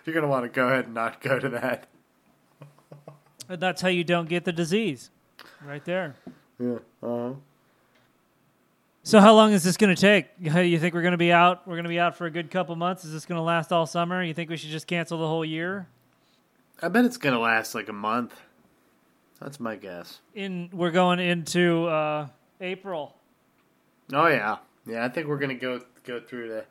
You're 0.04 0.15
gonna 0.15 0.27
want 0.27 0.46
to 0.46 0.50
go 0.50 0.68
ahead 0.68 0.86
and 0.86 0.96
not 0.96 1.22
go 1.22 1.39
to 1.39 1.50
that. 1.50 1.88
And 3.48 3.62
that's 3.62 3.80
how 3.80 3.89
you 3.89 4.04
don't 4.04 4.27
get 4.27 4.44
the 4.44 4.51
disease. 4.51 5.12
Right 5.63 5.86
there. 5.86 6.15
Yeah. 6.60 6.77
Uh 7.04 7.08
huh. 7.08 7.34
So 9.04 9.20
how 9.20 9.36
long 9.36 9.51
is 9.54 9.63
this 9.63 9.77
going 9.77 9.96
to 9.96 10.01
take? 10.01 10.30
How 10.48 10.63
do 10.63 10.68
you 10.68 10.80
think 10.80 10.96
we're 10.96 11.04
going 11.04 11.12
to 11.12 11.18
be 11.18 11.32
out? 11.32 11.68
We're 11.68 11.75
going 11.75 11.84
to 11.84 11.89
be 11.89 12.00
out 12.00 12.15
for 12.18 12.25
a 12.25 12.32
good 12.32 12.50
couple 12.50 12.75
months. 12.75 13.06
Is 13.06 13.13
this 13.13 13.27
going 13.27 13.38
to 13.38 13.44
last 13.44 13.72
all 13.72 13.86
summer? 13.86 14.24
You 14.24 14.34
think 14.34 14.50
we 14.50 14.58
should 14.58 14.72
just 14.72 14.88
cancel 14.88 15.20
the 15.20 15.27
whole 15.27 15.46
year? 15.46 15.88
I 16.82 16.89
bet 16.89 17.05
it's 17.05 17.17
gonna 17.17 17.39
last 17.39 17.75
like 17.75 17.89
a 17.89 17.94
month. 17.94 18.34
That's 19.39 19.60
my 19.60 19.75
guess. 19.75 20.20
In 20.34 20.70
we're 20.72 20.91
going 20.91 21.20
into 21.20 21.88
uh, 21.88 22.27
April. 22.62 23.15
Oh 24.13 24.27
yeah, 24.27 24.58
yeah. 24.86 25.05
I 25.05 25.10
think 25.10 25.27
we're 25.27 25.38
gonna 25.38 25.55
go 25.55 25.82
go 26.03 26.20
through 26.20 26.50
the 26.50 26.65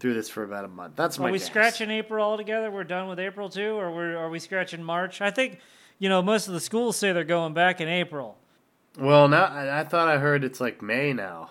through 0.00 0.14
this 0.14 0.28
for 0.28 0.44
about 0.44 0.64
a 0.64 0.68
month. 0.68 0.96
That's 0.96 1.18
my. 1.18 1.28
Are 1.28 1.32
we 1.32 1.38
guess. 1.38 1.46
scratching 1.46 1.90
April 1.90 2.24
altogether? 2.24 2.70
We're 2.70 2.84
done 2.84 3.08
with 3.08 3.18
April 3.18 3.48
too, 3.48 3.72
or 3.72 3.94
we're, 3.94 4.16
are 4.16 4.30
we 4.30 4.38
scratching 4.38 4.82
March? 4.82 5.20
I 5.20 5.30
think 5.30 5.58
you 5.98 6.08
know 6.08 6.22
most 6.22 6.48
of 6.48 6.54
the 6.54 6.60
schools 6.60 6.96
say 6.96 7.12
they're 7.12 7.24
going 7.24 7.54
back 7.54 7.80
in 7.80 7.88
April. 7.88 8.36
Well, 8.98 9.28
now 9.28 9.44
I, 9.44 9.80
I 9.80 9.84
thought 9.84 10.08
I 10.08 10.18
heard 10.18 10.44
it's 10.44 10.60
like 10.60 10.82
May 10.82 11.12
now. 11.12 11.50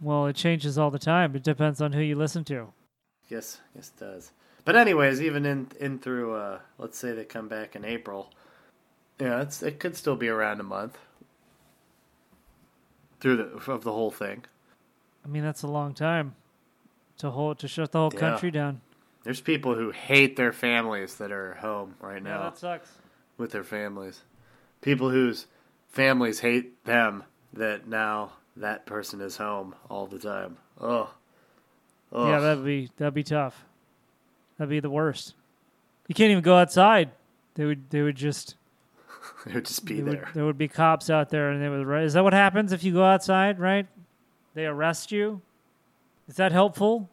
Well, 0.00 0.26
it 0.26 0.36
changes 0.36 0.78
all 0.78 0.90
the 0.90 0.98
time. 0.98 1.34
It 1.34 1.42
depends 1.42 1.80
on 1.80 1.92
who 1.92 2.00
you 2.00 2.14
listen 2.14 2.44
to. 2.44 2.72
Yes, 3.28 3.60
yes, 3.74 3.92
it 3.96 4.00
does. 4.00 4.32
But 4.68 4.76
anyways, 4.76 5.22
even 5.22 5.46
in 5.46 5.68
in 5.80 5.98
through, 5.98 6.34
uh, 6.34 6.58
let's 6.76 6.98
say 6.98 7.12
they 7.12 7.24
come 7.24 7.48
back 7.48 7.74
in 7.74 7.86
April. 7.86 8.30
Yeah, 9.18 9.40
it's 9.40 9.62
it 9.62 9.80
could 9.80 9.96
still 9.96 10.14
be 10.14 10.28
around 10.28 10.60
a 10.60 10.62
month 10.62 10.98
through 13.18 13.38
the 13.38 13.72
of 13.72 13.82
the 13.82 13.92
whole 13.92 14.10
thing. 14.10 14.44
I 15.24 15.28
mean, 15.28 15.42
that's 15.42 15.62
a 15.62 15.66
long 15.68 15.94
time 15.94 16.34
to 17.16 17.30
hold 17.30 17.58
to 17.60 17.66
shut 17.66 17.92
the 17.92 17.98
whole 17.98 18.10
Yeah. 18.12 18.20
country 18.20 18.50
down. 18.50 18.82
There's 19.22 19.40
people 19.40 19.74
who 19.74 19.90
hate 19.90 20.36
their 20.36 20.52
families 20.52 21.14
that 21.14 21.32
are 21.32 21.54
home 21.54 21.94
right 22.02 22.22
now. 22.22 22.36
Yeah, 22.36 22.50
that 22.50 22.58
sucks. 22.58 22.90
with 23.38 23.52
their 23.52 23.64
families. 23.64 24.20
People 24.82 25.08
whose 25.08 25.46
families 25.88 26.40
hate 26.40 26.84
them 26.84 27.24
that 27.54 27.86
now 27.86 28.32
that 28.54 28.84
person 28.84 29.22
is 29.22 29.38
home 29.38 29.74
all 29.88 30.06
the 30.06 30.18
time. 30.18 30.58
Oh, 30.78 31.08
Yeah, 32.12 32.40
that'd 32.40 32.66
be 32.66 32.90
that'd 32.98 33.14
be 33.14 33.24
tough. 33.24 33.64
That'd 34.58 34.70
be 34.70 34.80
the 34.80 34.90
worst. 34.90 35.34
You 36.08 36.14
can't 36.14 36.30
even 36.30 36.42
go 36.42 36.56
outside. 36.56 37.10
They 37.54 37.64
would 37.64 37.90
they 37.90 38.02
would 38.02 38.16
just 38.16 38.56
it 39.46 39.54
would 39.54 39.64
just 39.66 39.84
be 39.84 39.96
they 39.96 40.02
would- 40.02 40.12
there. 40.12 40.28
there 40.34 40.44
would 40.44 40.58
be 40.58 40.68
cops 40.68 41.08
out 41.10 41.30
there, 41.30 41.50
and 41.50 41.62
they 41.62 41.68
would. 41.68 42.02
Is 42.04 42.12
that 42.14 42.24
what 42.24 42.32
happens 42.32 42.72
if 42.72 42.82
you 42.84 42.92
go 42.92 43.04
outside? 43.04 43.58
Right? 43.58 43.86
They 44.54 44.66
arrest 44.66 45.12
you. 45.12 45.40
Is 46.28 46.36
that 46.36 46.52
helpful? 46.52 47.08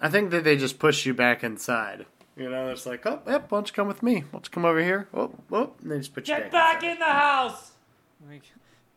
I 0.00 0.08
think 0.08 0.30
that 0.30 0.44
they 0.44 0.56
just 0.56 0.78
push 0.78 1.04
you 1.04 1.12
back 1.12 1.42
inside. 1.42 2.06
You 2.36 2.48
know, 2.48 2.68
it's 2.70 2.86
like, 2.86 3.04
oh, 3.04 3.20
yep, 3.26 3.50
why 3.50 3.56
don't 3.58 3.66
you 3.68 3.74
come 3.74 3.88
with 3.88 4.00
me? 4.02 4.20
Why 4.20 4.26
don't 4.30 4.46
you 4.46 4.50
come 4.52 4.64
over 4.64 4.80
here? 4.80 5.08
Oh, 5.12 5.32
oh, 5.50 5.72
and 5.82 5.90
they 5.90 5.98
just 5.98 6.14
put 6.14 6.28
you 6.28 6.34
Get 6.36 6.52
back. 6.52 6.80
back 6.80 6.84
in 6.84 6.98
the 7.00 7.04
house. 7.04 7.72
Like, 8.30 8.42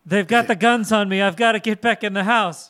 they've 0.05 0.27
got 0.27 0.47
the 0.47 0.55
guns 0.67 0.91
on 0.91 1.09
me. 1.09 1.23
I've 1.23 1.35
got 1.35 1.53
to 1.53 1.59
get 1.59 1.81
back 1.81 2.03
in 2.03 2.13
the 2.13 2.23
house. 2.25 2.69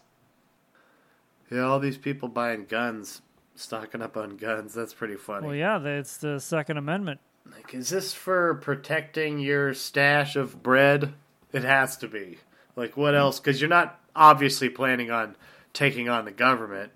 Yeah, 1.52 1.64
all 1.64 1.80
these 1.82 1.98
people 1.98 2.30
buying 2.30 2.64
guns, 2.66 3.22
stocking 3.56 4.02
up 4.02 4.18
on 4.18 4.38
guns. 4.38 4.74
That's 4.74 4.94
pretty 4.94 5.16
funny. 5.16 5.48
Well, 5.48 5.56
yeah, 5.56 5.80
it's 5.84 6.18
the 6.18 6.40
Second 6.40 6.78
Amendment. 6.78 7.20
Like, 7.52 7.74
is 7.74 7.90
this 7.90 8.14
for 8.14 8.56
protecting 8.56 9.40
your 9.40 9.74
stash 9.74 10.36
of 10.36 10.62
bread? 10.62 11.14
It 11.52 11.64
has 11.64 11.98
to 11.98 12.08
be. 12.08 12.38
Like, 12.76 12.96
what 12.96 13.14
hmm. 13.14 13.20
else? 13.20 13.40
Because 13.40 13.60
you're 13.60 13.70
not 13.70 14.00
obviously 14.16 14.70
planning 14.70 15.12
on 15.12 15.36
taking 15.74 16.10
on 16.10 16.26
the 16.26 16.32
government, 16.32 16.92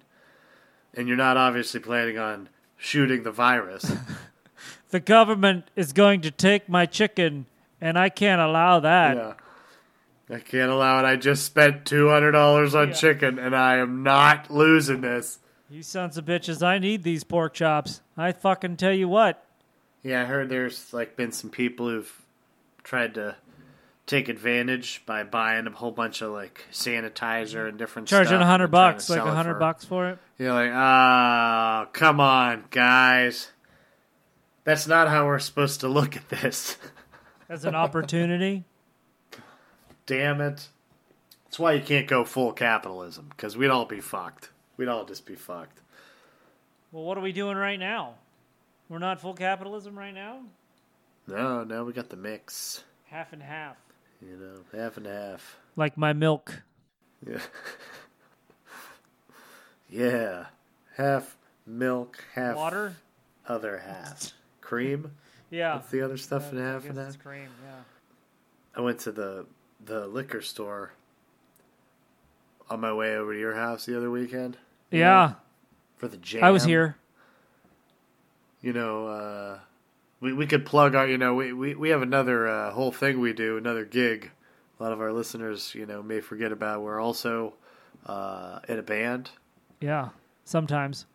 and 0.94 1.08
you're 1.08 1.18
not 1.18 1.38
obviously 1.38 1.80
planning 1.80 2.18
on 2.18 2.50
shooting 2.78 3.24
the 3.24 3.32
virus. 3.32 3.92
The 4.96 5.00
government 5.02 5.72
is 5.76 5.92
going 5.92 6.22
to 6.22 6.32
take 6.32 6.70
my 6.70 6.86
chicken, 6.86 7.48
and 7.82 8.00
I 8.00 8.08
can't 8.08 8.40
allow 8.40 8.80
that. 8.80 9.18
yeah. 9.18 9.34
I 10.30 10.40
can't 10.40 10.72
allow 10.72 11.00
it. 11.00 11.06
I 11.06 11.18
just 11.18 11.44
spent 11.44 11.86
two 11.86 12.08
hundred 12.08 12.32
dollars 12.32 12.74
on 12.74 12.90
Yeah. 12.90 12.94
chicken, 12.94 13.38
and 13.38 13.56
I 13.56 13.76
am 13.76 14.04
not 14.04 14.50
losing 14.50 15.02
this. 15.02 15.40
You 15.70 15.82
sons 15.82 16.18
of 16.18 16.26
bitches, 16.26 16.62
I 16.66 16.78
need 16.78 17.04
these 17.04 17.24
pork 17.24 17.54
chops. 17.54 18.02
I 18.16 18.32
fucking 18.32 18.78
tell 18.78 18.94
you 18.94 19.08
what. 19.08 19.44
Yeah, 20.04 20.22
I 20.22 20.26
heard 20.26 20.50
there's 20.50 20.94
like 20.94 21.16
been 21.16 21.32
some 21.32 21.50
people 21.50 21.90
who've 21.90 22.22
tried 22.84 23.16
to 23.16 23.36
take 24.06 24.30
advantage 24.30 25.02
by 25.08 25.24
buying 25.24 25.66
a 25.66 25.72
whole 25.72 25.92
bunch 25.92 26.22
of 26.22 26.32
like 26.32 26.64
sanitizer 26.72 27.68
and 27.68 27.80
different 27.80 28.08
Charging 28.08 28.28
stuff 28.28 28.42
a 28.42 28.46
hundred 28.46 28.66
and 28.66 28.74
trying 28.74 28.94
to 28.94 28.96
bucks, 28.96 29.10
like 29.10 29.20
a 29.20 29.34
hundred 29.34 29.56
bucks 29.56 29.84
for 29.86 30.10
it. 30.10 30.20
You're 30.38 30.54
like, 30.54 30.72
ah, 30.72 31.88
come 31.94 32.20
on, 32.20 32.66
guys. 32.70 33.50
That's 34.64 34.88
not 34.88 35.08
how 35.08 35.26
we're 35.26 35.40
supposed 35.40 35.80
to 35.82 35.88
look 35.88 36.16
at 36.16 36.30
this. 36.30 36.78
As 37.50 37.66
an 37.66 37.76
opportunity. 37.76 38.66
Damn 40.06 40.42
it. 40.42 40.68
That's 41.46 41.60
why 41.60 41.74
you 41.74 41.82
can't 41.82 42.08
go 42.08 42.24
full 42.26 42.52
capitalism, 42.52 43.28
because 43.30 43.56
we'd 43.56 43.70
all 43.70 43.86
be 43.86 44.02
fucked. 44.02 44.50
We'd 44.78 44.88
all 44.88 45.06
just 45.06 45.26
be 45.26 45.36
fucked. 45.36 45.82
Well, 46.92 47.04
what 47.04 47.18
are 47.18 47.22
we 47.22 47.32
doing 47.32 47.58
right 47.58 47.80
now? 47.80 48.16
We're 48.90 49.00
not 49.00 49.20
full 49.20 49.34
capitalism 49.34 49.98
right 49.98 50.14
now? 50.14 50.42
No, 51.28 51.64
now 51.64 51.84
we 51.84 51.94
got 51.94 52.10
the 52.10 52.16
mix. 52.18 52.84
Half 53.06 53.34
and 53.34 53.42
half. 53.42 53.78
You 54.22 54.38
know, 54.38 54.80
half 54.80 54.98
and 54.98 55.06
half. 55.06 55.58
Like 55.76 55.98
my 55.98 56.14
milk. 56.14 56.62
Yeah. 57.28 57.40
yeah. 59.90 60.46
Half 60.96 61.38
milk, 61.66 62.24
half 62.34 62.56
Water? 62.56 62.96
other 63.48 63.80
half. 63.80 64.32
Cream? 64.62 65.12
Yeah. 65.50 65.76
That's 65.76 65.90
the 65.90 66.02
other 66.02 66.18
stuff 66.18 66.52
in 66.52 66.60
I 66.60 66.72
half 66.72 66.88
and 66.88 66.98
half. 66.98 67.08
it's 67.08 67.18
cream, 67.18 67.50
yeah. 67.64 67.82
I 68.76 68.82
went 68.82 69.00
to 69.02 69.12
the 69.12 69.46
the 69.84 70.08
liquor 70.08 70.42
store 70.42 70.94
on 72.70 72.80
my 72.80 72.94
way 72.94 73.16
over 73.16 73.34
to 73.34 73.40
your 73.40 73.54
house 73.56 73.86
the 73.86 73.96
other 73.96 74.10
weekend 74.10 74.58
Yeah, 74.92 75.34
for 75.98 76.08
the 76.08 76.18
jam. 76.18 76.44
I 76.44 76.52
was 76.52 76.64
here. 76.64 76.98
You 78.62 78.74
know, 78.74 79.08
uh, 79.08 79.60
we 80.20 80.34
we 80.34 80.48
could 80.48 80.66
plug 80.66 80.96
our. 80.96 81.08
You 81.08 81.18
know, 81.18 81.34
we 81.36 81.54
we, 81.54 81.76
we 81.76 81.90
have 81.90 82.02
another 82.02 82.48
uh, 82.48 82.72
whole 82.72 82.92
thing 82.92 83.20
we 83.20 83.34
do, 83.34 83.58
another 83.58 83.86
gig. 83.86 84.32
A 84.80 84.84
lot 84.84 84.92
of 84.92 85.00
our 85.00 85.14
listeners, 85.14 85.74
you 85.76 85.86
know, 85.86 86.04
may 86.04 86.20
forget 86.20 86.52
about. 86.52 86.82
We're 86.82 87.00
also 87.00 87.54
uh, 88.06 88.60
in 88.68 88.78
a 88.80 88.84
band. 88.84 89.30
Yeah, 89.80 90.10
sometimes. 90.44 91.06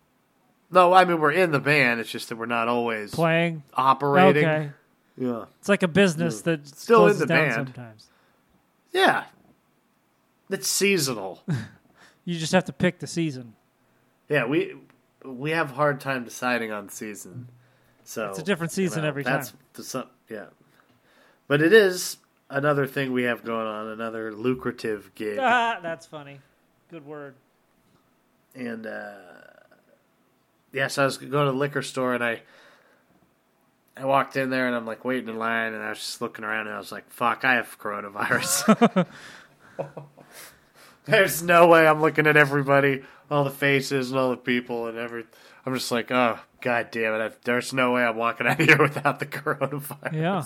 No, 0.71 0.93
I 0.93 1.05
mean 1.05 1.21
we're 1.21 1.33
in 1.33 1.51
the 1.51 1.59
band. 1.61 1.99
It's 2.01 2.11
just 2.11 2.29
that 2.29 2.37
we're 2.37 2.47
not 2.47 2.69
always 2.69 3.11
Playing. 3.11 3.65
operating. 3.75 4.45
Okay. 4.47 4.71
Yeah. 5.19 5.45
It's 5.59 5.69
like 5.69 5.83
a 5.83 5.89
business 5.89 6.43
that 6.43 6.67
Still 6.67 7.09
in 7.09 7.19
the 7.19 7.27
down 7.27 7.49
band. 7.49 7.55
sometimes. 7.55 8.09
Yeah. 8.93 9.25
It's 10.49 10.69
seasonal. 10.69 11.43
You 12.27 12.39
just 12.39 12.53
have 12.53 12.67
to 12.67 12.73
pick 12.73 12.99
the 13.01 13.07
season. 13.09 13.55
Yeah, 14.31 14.47
we 14.47 14.75
we 15.25 15.51
have 15.51 15.73
a 15.73 15.75
hard 15.75 16.01
time 16.01 16.25
deciding 16.25 16.73
on 16.73 16.89
season. 16.89 17.49
So 18.05 18.31
It's 18.31 18.39
a 18.39 18.43
different 18.43 18.73
you 18.73 18.87
season 18.89 19.03
know, 19.03 19.09
every 19.09 19.23
that's 19.23 19.51
time. 19.51 19.59
The, 19.75 20.35
yeah. 20.35 20.47
But 21.47 21.61
it 21.61 21.73
is 21.75 22.17
another 22.49 22.87
thing 22.87 23.13
we 23.13 23.25
have 23.25 23.45
going 23.45 23.67
on, 23.67 23.89
another 23.89 24.33
lucrative 24.33 25.11
gig. 25.15 25.39
Ah, 25.41 25.79
that's 25.83 26.07
funny. 26.07 26.41
Good 26.91 27.05
word. 27.05 27.35
and 28.55 28.87
uh, 28.87 29.13
yeah, 30.73 30.87
so 30.89 31.03
I 31.03 31.05
was 31.05 31.19
going 31.19 31.47
to 31.47 31.53
the 31.53 31.59
liquor 31.59 31.83
store 31.83 32.15
and 32.15 32.25
I 32.25 32.43
I 33.97 34.05
walked 34.07 34.37
in 34.37 34.51
there 34.51 34.67
and 34.67 34.75
I'm 34.75 34.87
like 34.87 35.05
waiting 35.05 35.29
in 35.29 35.37
line 35.39 35.75
and 35.75 35.83
I 35.83 35.91
was 35.91 35.99
just 35.99 36.21
looking 36.23 36.45
around 36.45 36.67
and 36.67 36.75
I 36.75 36.79
was 36.79 36.91
like, 36.93 37.11
"Fuck, 37.11 37.45
I 37.45 37.55
have 37.55 37.79
coronavirus." 37.79 39.07
There's 41.05 41.43
no 41.43 41.67
way 41.67 41.87
I'm 41.87 42.01
looking 42.01 42.27
at 42.27 42.37
everybody, 42.37 43.03
all 43.31 43.45
the 43.45 43.51
faces 43.51 44.11
and 44.11 44.19
all 44.19 44.31
the 44.31 44.37
people 44.37 44.87
and 44.87 44.99
every. 44.99 45.25
I'm 45.65 45.75
just 45.75 45.93
like, 45.93 46.11
oh 46.11 46.39
god 46.61 46.91
damn 46.91 47.21
it! 47.21 47.43
there's 47.45 47.73
no 47.73 47.93
way 47.93 48.03
I'm 48.03 48.17
walking 48.17 48.47
out 48.49 48.61
of 48.61 48.67
here 48.67 48.79
without 48.79 49.19
the 49.19 49.27
coronavirus. 49.27 50.13
Yeah. 50.13 50.45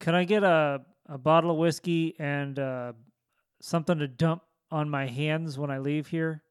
Can 0.00 0.14
I 0.14 0.24
get 0.24 0.42
a, 0.42 0.82
a 1.08 1.18
bottle 1.18 1.50
of 1.50 1.56
whiskey 1.56 2.14
and 2.18 2.58
uh, 2.58 2.92
something 3.60 3.98
to 3.98 4.08
dump 4.08 4.42
on 4.70 4.90
my 4.90 5.06
hands 5.06 5.58
when 5.58 5.70
I 5.70 5.78
leave 5.78 6.08
here? 6.08 6.42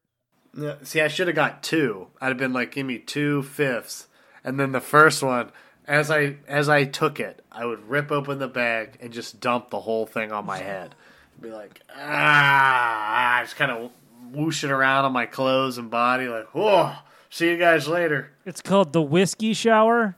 See, 0.83 1.01
I 1.01 1.07
should 1.07 1.27
have 1.27 1.35
got 1.35 1.63
two. 1.63 2.07
I'd 2.21 2.27
have 2.27 2.37
been 2.37 2.53
like, 2.53 2.71
give 2.71 2.85
me 2.85 2.99
two 2.99 3.41
fifths, 3.41 4.07
and 4.43 4.59
then 4.59 4.71
the 4.71 4.79
first 4.79 5.23
one, 5.23 5.51
as 5.87 6.11
I 6.11 6.37
as 6.47 6.69
I 6.69 6.85
took 6.85 7.19
it, 7.19 7.43
I 7.51 7.65
would 7.65 7.89
rip 7.89 8.11
open 8.11 8.39
the 8.39 8.47
bag 8.47 8.97
and 9.01 9.11
just 9.11 9.39
dump 9.39 9.71
the 9.71 9.81
whole 9.81 10.05
thing 10.05 10.31
on 10.31 10.45
my 10.45 10.59
head. 10.59 10.95
Be 11.41 11.49
like, 11.49 11.81
ah, 11.95 13.39
I 13.39 13.43
just 13.43 13.55
kind 13.55 13.71
of 13.71 13.91
whoosh 14.33 14.63
it 14.63 14.71
around 14.71 15.05
on 15.05 15.13
my 15.13 15.25
clothes 15.25 15.77
and 15.77 15.89
body, 15.89 16.27
like, 16.27 16.53
whoa, 16.53 16.93
See 17.33 17.49
you 17.49 17.57
guys 17.57 17.87
later. 17.87 18.29
It's 18.45 18.61
called 18.61 18.93
the 18.93 19.01
whiskey 19.01 19.55
shower. 19.55 20.15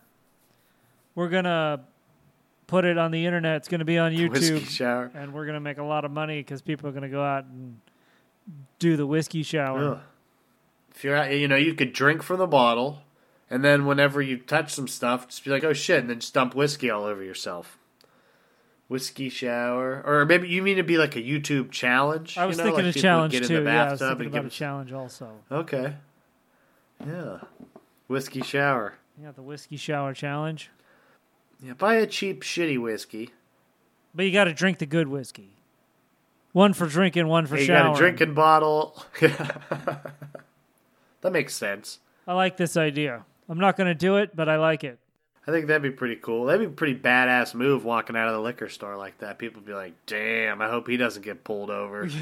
We're 1.16 1.30
gonna 1.30 1.86
put 2.68 2.84
it 2.84 2.98
on 2.98 3.12
the 3.12 3.26
internet. 3.26 3.56
It's 3.56 3.70
gonna 3.70 3.86
be 3.86 3.98
on 3.98 4.12
YouTube, 4.12 4.68
shower. 4.68 5.12
and 5.16 5.34
we're 5.34 5.46
gonna 5.46 5.62
make 5.62 5.78
a 5.78 5.84
lot 5.84 6.04
of 6.04 6.12
money 6.12 6.42
because 6.42 6.62
people 6.62 6.90
are 6.90 6.92
gonna 6.92 7.08
go 7.08 7.24
out 7.24 7.46
and 7.46 7.80
do 8.80 8.98
the 8.98 9.08
whiskey 9.08 9.44
shower. 9.44 9.92
Ugh. 9.94 10.00
If 10.94 11.06
you're, 11.06 11.16
out- 11.16 11.32
you 11.32 11.48
know, 11.48 11.56
you 11.56 11.74
could 11.74 11.94
drink 11.94 12.22
from 12.22 12.40
the 12.40 12.48
bottle, 12.48 13.00
and 13.50 13.64
then 13.64 13.86
whenever 13.86 14.22
you 14.22 14.36
touch 14.38 14.74
some 14.74 14.90
stuff, 14.90 15.30
just 15.30 15.46
be 15.46 15.52
like, 15.52 15.64
"Oh 15.64 15.72
shit," 15.72 16.00
and 16.02 16.10
then 16.10 16.20
just 16.20 16.34
dump 16.34 16.54
whiskey 16.54 16.90
all 16.90 17.06
over 17.06 17.24
yourself. 17.24 17.78
Whiskey 18.88 19.30
shower, 19.30 20.04
or 20.06 20.26
maybe 20.26 20.48
you 20.48 20.62
mean 20.62 20.78
to 20.78 20.84
be 20.84 20.98
like 20.98 21.16
a 21.16 21.22
YouTube 21.22 21.72
challenge? 21.72 22.38
I 22.38 22.46
was 22.46 22.58
you 22.58 22.64
know, 22.64 22.70
thinking 22.70 22.86
like 22.86 22.96
a 22.96 23.00
challenge 23.00 23.32
get 23.32 23.42
in 23.42 23.48
too. 23.48 23.64
the 23.64 23.72
Yeah, 23.72 23.88
I 23.88 23.92
was 23.92 24.00
bathtub 24.00 24.18
thinking 24.20 24.38
and 24.38 24.46
about 24.46 24.54
a 24.54 24.56
challenge 24.56 24.94
also. 24.94 25.32
Okay. 25.52 25.94
Yeah. 27.06 27.40
Whiskey 28.08 28.42
shower. 28.42 28.94
Yeah, 29.22 29.32
the 29.32 29.42
whiskey 29.42 29.78
shower 29.78 30.14
challenge. 30.14 30.70
Yeah, 31.64 31.74
buy 31.74 31.96
a 31.96 32.06
cheap, 32.06 32.44
shitty 32.44 32.80
whiskey. 32.80 33.32
But 34.14 34.26
you 34.26 34.32
got 34.32 34.46
to 34.46 34.54
drink 34.54 34.78
the 34.78 34.86
good 34.86 35.08
whiskey. 35.08 35.58
One 36.52 36.74
for 36.74 36.86
drinking, 36.86 37.28
one 37.28 37.48
for 37.48 37.58
you 37.58 37.66
showering. 37.66 37.88
got 37.88 37.96
a 37.96 37.98
drinking 37.98 38.34
bottle. 38.34 39.04
that 39.20 40.12
makes 41.32 41.56
sense. 41.56 42.00
I 42.28 42.34
like 42.34 42.58
this 42.58 42.78
idea. 42.78 43.26
I'm 43.50 43.60
not 43.60 43.78
going 43.78 43.88
to 43.88 43.96
do 43.96 44.18
it, 44.18 44.36
but 44.36 44.48
I 44.48 44.58
like 44.58 44.84
it. 44.84 45.00
I 45.48 45.52
think 45.52 45.68
that'd 45.68 45.82
be 45.84 45.92
pretty 45.92 46.16
cool. 46.16 46.46
That'd 46.46 46.62
be 46.62 46.66
a 46.66 46.70
pretty 46.76 46.96
badass 47.00 47.54
move 47.54 47.86
walking 47.86 48.16
out 48.16 48.28
of 48.28 48.34
the 48.34 48.40
liquor 48.42 48.68
store 48.70 48.98
like 48.98 49.20
that. 49.20 49.38
People 49.38 49.62
would 49.62 49.68
be 49.68 49.74
like, 49.74 49.94
"Damn, 50.08 50.62
I 50.62 50.70
hope 50.70 50.88
he 50.88 50.98
doesn't 50.98 51.22
get 51.24 51.44
pulled 51.44 51.70
over." 51.70 52.10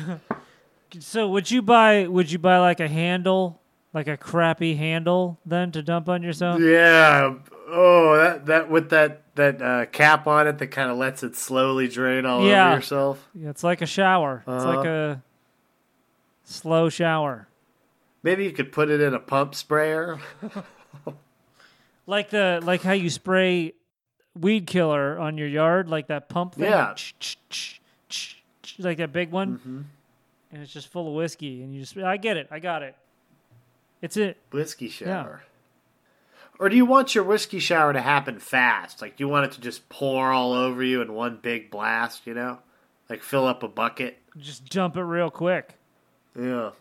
So 1.00 1.28
would 1.30 1.50
you 1.50 1.64
buy? 1.64 2.06
Would 2.08 2.32
you 2.32 2.38
buy 2.38 2.60
like 2.60 2.80
a 2.80 2.88
handle, 2.88 3.60
like 3.94 4.08
a 4.08 4.16
crappy 4.16 4.76
handle, 4.76 5.40
then 5.44 5.72
to 5.72 5.82
dump 5.82 6.08
on 6.08 6.22
yourself? 6.22 6.62
yeah. 6.62 7.34
Oh, 7.68 8.16
that 8.16 8.46
that 8.46 8.70
with 8.70 8.92
that 8.92 9.24
that 9.36 9.60
uh, 9.60 9.86
cap 9.88 10.28
on 10.28 10.46
it 10.48 10.60
that 10.60 10.68
kind 10.68 10.92
of 10.92 10.98
lets 10.98 11.24
it 11.24 11.36
slowly 11.36 11.88
drain 11.88 12.28
all 12.28 12.46
Yeah. 12.46 12.68
over 12.68 12.76
yourself. 12.76 13.28
Yeah, 13.34 13.50
it's 13.50 13.64
like 13.64 13.82
a 13.82 13.88
shower. 13.88 14.44
It's 14.46 14.66
like 14.66 14.80
Uh-huh. 14.86 14.88
a 15.16 15.22
slow 16.44 16.90
shower, 16.90 17.48
Maybe 18.22 18.44
you 18.44 18.52
could 18.52 18.72
put 18.72 18.92
it 18.92 19.02
in 19.02 19.16
a 19.16 19.20
pump 19.20 19.56
sprayer. 19.56 20.20
like 22.06 22.30
the 22.30 22.60
like 22.64 22.82
how 22.82 22.94
you 22.94 23.10
spray 23.10 23.74
weed 24.40 24.68
killer 24.68 25.18
on 25.20 25.38
your 25.38 25.48
yard, 25.48 25.90
like 25.90 26.08
that 26.08 26.30
pump 26.30 26.56
thing. 26.56 26.66
Yeah. 26.66 26.96
like 28.80 28.98
that 28.98 29.12
big 29.14 29.32
one, 29.32 29.58
Mm-hmm. 29.58 29.82
and 30.52 30.64
it's 30.64 30.74
just 30.74 30.88
full 30.88 31.08
of 31.08 31.14
whiskey, 31.14 31.62
and 31.64 31.74
you 31.74 31.82
just 31.82 31.98
I 31.98 32.18
get 32.18 32.38
it, 32.38 32.48
I 32.52 32.60
got 32.60 32.82
it. 32.84 32.96
It's 34.02 34.18
it. 34.18 34.38
Whiskey 34.52 34.90
shower. 34.90 35.44
Or 36.60 36.70
do 36.70 36.76
you 36.76 36.86
want 36.86 37.16
your 37.16 37.24
whiskey 37.24 37.60
shower 37.60 37.94
to 37.94 38.02
happen 38.02 38.38
fast? 38.40 39.02
Like, 39.02 39.18
do 39.18 39.24
you 39.24 39.28
want 39.28 39.46
it 39.46 39.52
to 39.54 39.62
just 39.62 39.88
pour 39.90 40.32
all 40.32 40.54
over 40.54 40.84
you 40.84 41.02
in 41.02 41.14
one 41.14 41.40
big 41.42 41.72
blast, 41.72 42.28
you 42.28 42.34
know? 42.34 42.60
Like, 43.10 43.24
fill 43.24 43.48
up 43.48 43.64
a 43.64 43.68
bucket? 43.68 44.18
Just 44.38 44.70
dump 44.70 44.96
it 44.98 45.02
real 45.02 45.32
quick. 45.32 45.74
Yeah. 46.40 46.72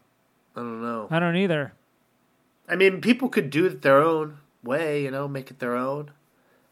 I 0.56 0.60
don't 0.60 0.82
know. 0.82 1.08
I 1.10 1.18
don't 1.20 1.36
either. 1.36 1.72
I 2.68 2.76
mean, 2.76 3.00
people 3.00 3.28
could 3.28 3.50
do 3.50 3.64
it 3.66 3.82
their 3.82 4.02
own 4.02 4.38
way, 4.62 5.02
you 5.02 5.10
know, 5.10 5.28
make 5.28 5.50
it 5.50 5.58
their 5.58 5.76
own. 5.76 6.10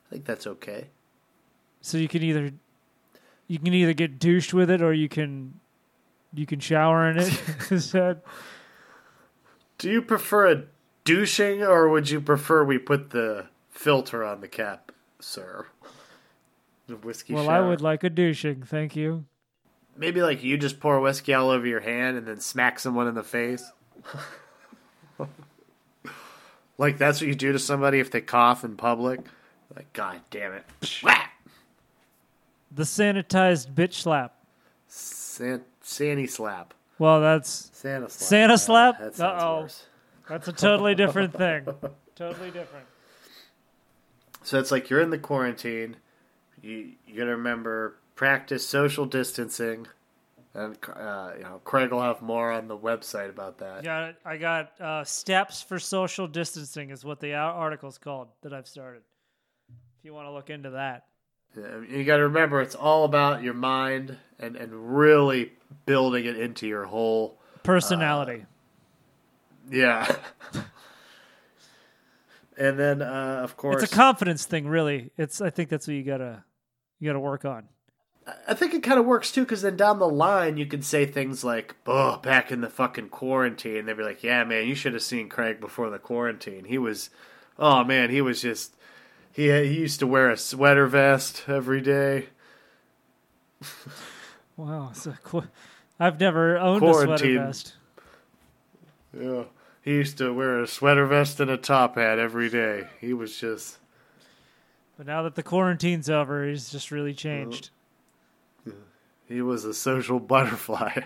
I 0.07 0.11
think 0.11 0.25
that's 0.25 0.47
okay. 0.47 0.89
So 1.81 1.99
you 1.99 2.09
can 2.09 2.23
either 2.23 2.53
you 3.47 3.59
can 3.59 3.75
either 3.75 3.93
get 3.93 4.19
douched 4.19 4.53
with 4.53 4.71
it 4.71 4.83
or 4.83 4.93
you 4.93 5.09
can 5.09 5.61
you 6.35 6.47
can 6.47 6.61
shower 6.61 7.11
in 7.11 7.19
it. 7.19 7.41
Is 7.71 7.93
that 7.93 8.23
Do 9.79 9.91
you 9.91 10.03
prefer 10.03 10.51
a 10.51 10.63
douching, 11.05 11.63
or 11.63 11.89
would 11.89 12.11
you 12.11 12.21
prefer 12.21 12.65
we 12.65 12.79
put 12.79 13.11
the 13.11 13.47
filter 13.71 14.25
on 14.25 14.41
the 14.41 14.49
cap, 14.49 14.93
sir? 15.21 15.67
The 16.87 16.97
whiskey 16.97 17.35
well, 17.35 17.45
shower. 17.45 17.65
I 17.65 17.69
would 17.69 17.81
like 17.81 18.05
a 18.05 18.11
douching, 18.11 18.63
thank 18.63 18.97
you. 18.97 19.25
Maybe 19.97 20.23
like 20.23 20.43
you 20.43 20.57
just 20.57 20.81
pour 20.81 21.01
whiskey 21.01 21.35
all 21.35 21.51
over 21.51 21.67
your 21.67 21.81
hand 21.81 22.17
and 22.17 22.27
then 22.27 22.41
smack 22.41 22.79
someone 22.79 23.07
in 23.07 23.15
the 23.15 23.23
face. 23.23 23.71
like 26.81 26.97
that's 26.97 27.21
what 27.21 27.29
you 27.29 27.35
do 27.35 27.53
to 27.53 27.59
somebody 27.59 28.01
if 28.01 28.11
they 28.11 28.23
cough 28.23 28.65
in 28.65 28.75
public. 28.75 29.21
Like, 29.77 29.93
God 29.93 30.21
damn 30.31 30.55
it. 30.55 30.65
The 32.73 32.83
sanitized 32.85 33.73
bitch 33.75 33.93
slap. 33.95 34.35
San- 34.89 35.65
Sandy 35.83 36.27
slap. 36.27 36.73
Well, 36.99 37.21
that's 37.21 37.71
Santa 37.75 38.09
slap. 38.09 38.29
Santa 38.29 38.59
slap? 38.59 38.99
that 38.99 39.21
Uh-oh. 39.21 39.61
worse. 39.63 39.85
that's 40.29 40.49
a 40.49 40.53
totally 40.53 40.95
different 40.95 41.37
thing. 41.37 41.67
Totally 42.17 42.51
different. 42.51 42.85
So 44.43 44.59
it's 44.59 44.71
like 44.71 44.91
you're 44.91 45.01
in 45.01 45.09
the 45.09 45.17
quarantine. 45.19 45.97
You 46.61 46.91
you 47.07 47.17
gotta 47.17 47.31
remember 47.31 47.97
practice 48.15 48.67
social 48.69 49.07
distancing, 49.07 49.87
and 50.55 50.77
uh, 50.95 51.31
you 51.37 51.43
know 51.45 51.61
Craig 51.65 51.91
will 51.91 52.03
have 52.03 52.23
more 52.23 52.51
on 52.51 52.69
the 52.69 52.77
website 52.77 53.31
about 53.31 53.59
that. 53.59 53.85
It. 53.85 54.17
I 54.25 54.37
got 54.37 54.81
uh, 54.81 55.05
steps 55.05 55.63
for 55.63 55.79
social 55.79 56.27
distancing 56.27 56.91
is 56.91 57.05
what 57.05 57.21
the 57.21 57.35
ar- 57.35 57.55
article's 57.55 57.99
called 57.99 58.29
that 58.43 58.53
I've 58.53 58.67
started. 58.69 59.03
If 59.99 60.05
you 60.05 60.15
want 60.15 60.27
to 60.27 60.33
look 60.33 60.51
into 60.51 60.71
that. 60.71 61.05
Yeah, 61.57 61.81
You 61.89 62.05
got 62.05 62.17
to 62.19 62.25
remember 62.25 62.61
it's 62.61 62.75
all 62.75 63.05
about 63.05 63.43
your 63.43 63.55
mind 63.55 64.17
and 64.39 64.57
and 64.57 64.97
really 64.97 65.53
building 65.87 66.25
it 66.25 66.37
into 66.39 66.67
your 66.67 66.85
whole 66.85 67.39
Personality. 67.63 68.47
yeah. 69.71 70.17
and 72.57 72.79
then 72.79 73.03
uh, 73.03 73.41
of 73.43 73.57
course 73.57 73.83
it's 73.83 73.93
a 73.93 73.97
confidence 73.97 74.47
thing, 74.47 74.67
really. 74.67 75.11
It's 75.17 75.41
I 75.41 75.51
think 75.51 75.69
that's 75.69 75.87
what 75.87 75.95
you 75.95 76.03
gotta 76.03 76.45
you 76.99 77.09
gotta 77.09 77.21
work 77.21 77.45
on. 77.45 77.69
I 78.47 78.55
think 78.55 78.75
it 78.75 78.83
kind 78.83 79.01
of 79.01 79.07
works 79.07 79.33
too, 79.33 79.43
because 79.43 79.63
then 79.63 79.77
down 79.77 79.99
the 79.99 80.09
line 80.09 80.57
you 80.57 80.67
can 80.67 80.83
say 80.83 81.05
things 81.07 81.43
like, 81.43 81.75
"Oh, 81.87 82.19
back 82.19 82.53
in 82.53 82.61
the 82.61 82.69
fucking 82.71 83.09
quarantine," 83.09 83.87
they'd 83.87 83.97
be 83.97 84.03
like, 84.05 84.23
"Yeah, 84.23 84.45
man, 84.45 84.69
you 84.69 84.75
should 84.75 84.93
have 84.93 85.03
seen 85.03 85.29
Craig 85.29 85.59
before 85.61 85.91
the 85.91 85.99
quarantine. 85.99 86.65
He 86.67 86.79
was, 86.79 87.11
oh 87.59 87.83
man, 87.83 88.11
he 88.11 88.21
was 88.21 88.41
just, 88.43 88.77
he 89.33 89.51
he 89.51 89.79
used 89.81 89.99
to 90.01 90.07
wear 90.07 90.31
a 90.31 90.37
sweater 90.37 90.87
vest 90.87 91.45
every 91.49 91.81
day. 91.81 92.27
Wow, 94.57 94.93
so 94.93 95.15
qu- 95.25 95.49
I've 95.99 96.21
never 96.21 96.59
owned 96.59 96.83
a 96.83 96.87
sweater 97.07 97.39
vest. 97.39 97.75
Yeah, 99.19 99.45
he 99.83 99.93
used 99.93 100.19
to 100.19 100.33
wear 100.33 100.61
a 100.61 100.67
sweater 100.67 101.07
vest 101.07 101.41
and 101.41 101.51
a 101.51 101.57
top 101.57 101.97
hat 101.97 102.19
every 102.19 102.49
day. 102.51 102.89
He 103.01 103.13
was 103.13 103.37
just, 103.39 103.79
But 104.97 105.07
now 105.07 105.23
that 105.23 105.35
the 105.35 105.43
quarantine's 105.43 106.09
over, 106.11 106.47
he's 106.47 106.71
just 106.71 106.91
really 106.91 107.15
changed. 107.15 107.71
He 109.31 109.41
was 109.41 109.65
a 109.65 109.73
social 109.73 110.21
butterfly." 110.35 111.01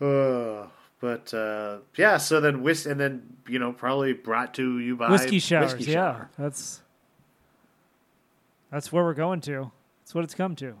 Uh, 0.00 0.66
but 1.00 1.32
uh, 1.34 1.78
yeah, 1.96 2.18
so 2.18 2.40
then 2.40 2.62
whis 2.62 2.86
and 2.86 3.00
then 3.00 3.36
you 3.48 3.58
know 3.58 3.72
probably 3.72 4.12
brought 4.12 4.54
to 4.54 4.78
you 4.78 4.96
by 4.96 5.10
Whiskey 5.10 5.38
showers, 5.38 5.74
Whiskey 5.74 5.90
yeah. 5.92 5.96
Shower. 6.12 6.30
That's 6.38 6.82
that's 8.70 8.92
where 8.92 9.02
we're 9.04 9.14
going 9.14 9.40
to. 9.42 9.70
That's 10.02 10.14
what 10.14 10.24
it's 10.24 10.34
come 10.34 10.54
to. 10.56 10.74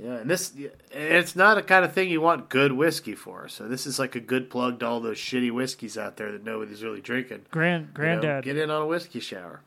Yeah, 0.00 0.18
and 0.18 0.30
this 0.30 0.52
it's 0.92 1.34
not 1.34 1.58
a 1.58 1.62
kind 1.62 1.84
of 1.84 1.92
thing 1.92 2.08
you 2.08 2.20
want 2.20 2.48
good 2.48 2.72
whiskey 2.72 3.16
for. 3.16 3.48
So 3.48 3.66
this 3.66 3.84
is 3.86 3.98
like 3.98 4.14
a 4.14 4.20
good 4.20 4.48
plug 4.48 4.78
to 4.80 4.86
all 4.86 5.00
those 5.00 5.16
shitty 5.18 5.50
whiskeys 5.50 5.98
out 5.98 6.16
there 6.16 6.30
that 6.30 6.44
nobody's 6.44 6.84
really 6.84 7.00
drinking. 7.00 7.46
Grand 7.50 7.82
You 7.82 7.88
know, 7.88 7.94
granddad. 7.94 8.44
get 8.44 8.56
in 8.56 8.70
on 8.70 8.82
a 8.82 8.86
whiskey 8.86 9.18
shower. 9.18 9.62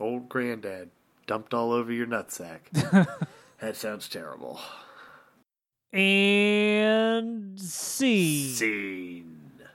Old 0.00 0.28
Grand-Dad 0.28 0.90
dumped 1.28 1.54
all 1.54 1.70
over 1.70 1.92
your 1.92 2.06
nutsack. 2.06 2.58
that 3.60 3.76
sounds 3.76 4.08
terrible. 4.08 4.60
and 5.92 7.58
see. 7.60 8.52
Scene. 8.52 9.33